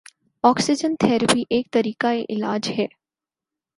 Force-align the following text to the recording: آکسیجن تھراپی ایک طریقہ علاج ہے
آکسیجن 0.43 0.95
تھراپی 0.99 1.43
ایک 1.49 1.67
طریقہ 1.73 2.07
علاج 2.29 2.69
ہے 2.77 2.87